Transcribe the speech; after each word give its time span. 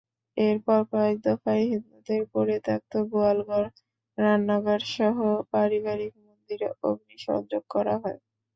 এরপর 0.37 0.79
কয়েক 0.91 1.17
দফায় 1.25 1.63
হিন্দুদের 1.71 2.21
পরিত্যক্ত 2.33 2.93
গোয়ালঘর, 3.09 3.65
রান্নাঘরসহ 4.17 5.17
পারিবারিক 5.51 6.13
মন্দিরে 6.25 6.67
অগ্নিসংযোগ 6.83 7.63
করা 7.73 7.95
হয়। 8.03 8.19